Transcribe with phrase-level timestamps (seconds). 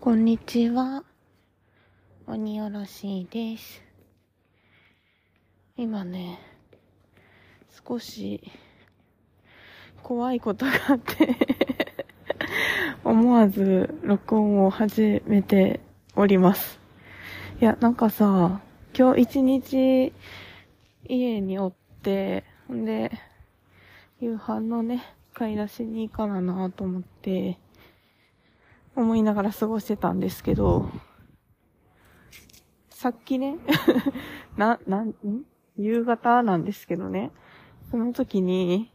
[0.00, 1.02] こんにちは。
[2.28, 3.82] 鬼おろしです。
[5.76, 6.38] 今ね、
[7.84, 8.40] 少し
[10.04, 11.36] 怖いことがあって
[13.02, 15.80] 思わず録音を始めて
[16.14, 16.78] おります。
[17.60, 18.60] いや、なんかさ、
[18.96, 20.12] 今日一日
[21.08, 23.10] 家におって、んで、
[24.20, 25.02] 夕飯のね、
[25.34, 27.58] 買い出しに行かななと思って、
[28.98, 30.90] 思いながら過ごしてたんですけど、
[32.90, 33.56] さっきね、
[34.56, 35.14] な、なん、ん？
[35.76, 37.30] 夕方なんですけどね、
[37.90, 38.90] その時に、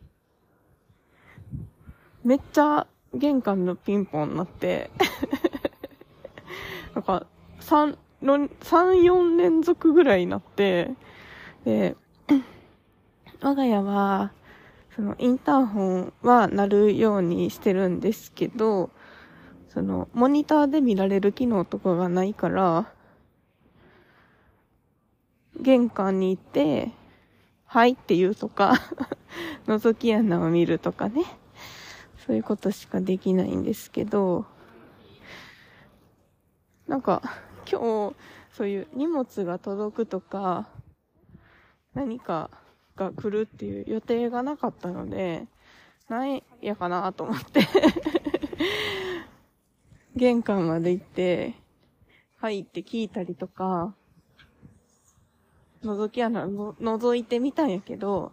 [2.26, 4.90] めっちゃ玄関のピンポンになって
[6.94, 7.26] なんか、
[7.62, 7.98] 三、
[8.62, 10.92] 三、四連続ぐらいになって、
[11.64, 11.96] で、
[13.42, 14.34] 我が家は、
[14.96, 18.90] そのインターホンは鳴るようにしてるんですけど、
[19.74, 22.92] その、モニターで見られる機能とかがないから、
[25.60, 26.92] 玄関に行って、
[27.66, 28.74] はいって言うとか
[29.66, 31.24] 覗き穴を見るとかね。
[32.26, 34.46] そういうことしかできないんですけど、
[36.88, 37.22] なんか、
[37.70, 38.16] 今日、
[38.54, 40.70] そういう荷物が届くとか、
[41.94, 42.50] 何か
[42.96, 45.48] が来るっていう予定がなかったので、
[46.08, 47.62] なんやかなと思って
[50.16, 51.56] 玄関まで行って、
[52.38, 53.96] 入って聞いたりとか、
[55.84, 58.32] 覗き穴の、覗いてみたんやけど、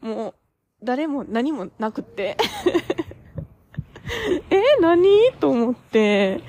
[0.00, 0.34] もう、
[0.82, 2.36] 誰も何もなくって。
[4.50, 5.32] え、何？
[5.38, 6.40] と思って、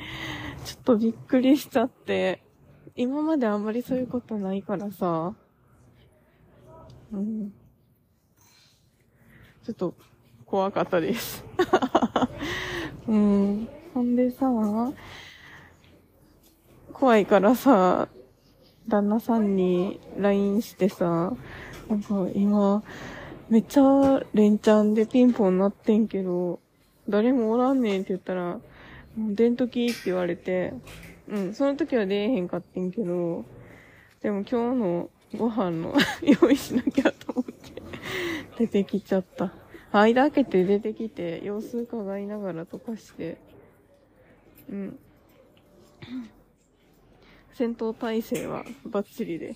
[0.64, 2.42] ちょっとびっくりしちゃって、
[2.96, 5.36] 今まであんまりそういうことないからさ、
[7.12, 7.54] うん。
[9.64, 9.94] ちょっと、
[10.46, 11.44] 怖かったです。
[13.08, 13.68] うん。
[13.94, 14.48] ほんでさ、
[16.94, 18.08] 怖いからさ、
[18.88, 21.34] 旦那さんに LINE してさ、
[21.90, 22.84] なんか今、
[23.50, 26.60] めっちゃ連チャンでピンポンなってんけど、
[27.10, 28.60] 誰もおらんねんって言ったら、
[29.18, 30.74] 出んときって言われて、
[31.28, 33.44] うん、その時は出えへんかってんけど、
[34.22, 35.94] でも今日のご飯の
[36.42, 37.82] 用意しなきゃと思って
[38.58, 39.54] 出てきちゃった。
[39.92, 43.38] 間開けて出てきて、様子伺いながら溶かして、
[44.72, 45.00] うん。
[47.54, 49.56] 戦闘態勢はバッチリで。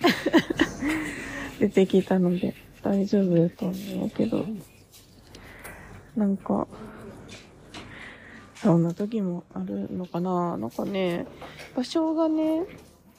[1.58, 4.46] 出てきたので大丈夫だと思うけど、
[6.14, 6.68] なんか、
[8.54, 10.56] そんな時もあるのかな。
[10.56, 11.26] なんかね、
[11.74, 12.64] 場所がね、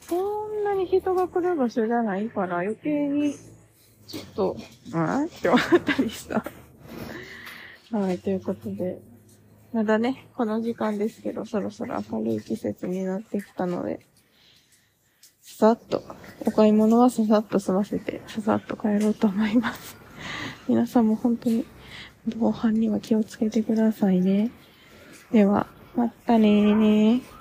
[0.00, 3.34] そんなに人が来る場所じゃないから余計に、
[4.06, 4.56] ちょっと、
[4.94, 6.44] あって思ったりした。
[7.90, 9.00] はい、ということで、
[9.72, 14.00] まだね、この時間ですけど、そろそろ明るい季節になってきたので、
[15.42, 16.02] さっと、
[16.46, 19.96] お買い物はささっと済ませて、ささっと帰ろうと思います。
[20.68, 21.66] 皆さんも本当に、
[22.38, 24.50] 防犯には気をつけてくださいね。
[25.32, 27.37] では、またねー。